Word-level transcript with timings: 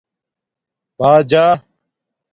باجݳ 0.97 1.43